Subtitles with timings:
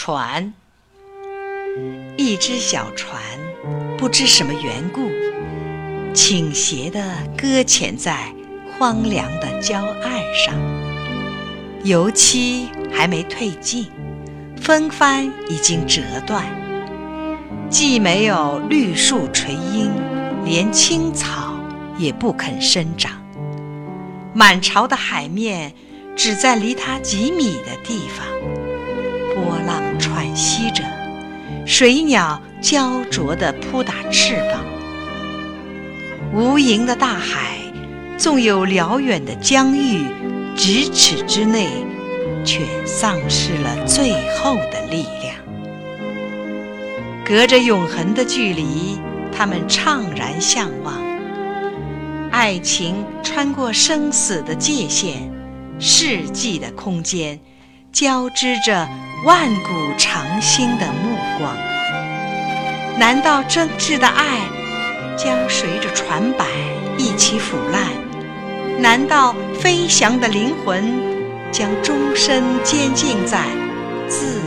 [0.00, 0.54] 船，
[2.16, 3.20] 一只小船，
[3.98, 5.10] 不知什么缘故，
[6.14, 7.00] 倾斜地
[7.36, 8.32] 搁浅在
[8.78, 10.54] 荒凉的礁岸上。
[11.82, 13.90] 油漆还没褪尽，
[14.62, 16.46] 风帆已经折断，
[17.68, 19.90] 既没有绿树垂荫，
[20.44, 21.58] 连青草
[21.98, 23.20] 也不肯生长。
[24.32, 25.74] 满潮的海面
[26.14, 28.24] 只在离它几米的地方。
[29.38, 30.82] 波浪喘息着，
[31.64, 34.64] 水鸟焦灼地扑打翅膀。
[36.34, 37.58] 无垠的大海，
[38.16, 40.04] 纵有辽远的疆域，
[40.56, 41.68] 咫尺之内，
[42.44, 45.36] 却丧失了最后的力量。
[47.24, 48.98] 隔着永恒的距离，
[49.32, 50.94] 他们怅然相望。
[52.32, 55.30] 爱情穿过生死的界限，
[55.78, 57.38] 世纪的空间，
[57.92, 58.88] 交织着。
[59.24, 61.56] 万古长新的目光，
[62.98, 64.38] 难道真挚的爱
[65.16, 66.46] 将随着船板
[66.96, 67.82] 一起腐烂？
[68.80, 71.00] 难道飞翔的灵魂
[71.50, 73.42] 将终身监禁在
[74.08, 74.40] 自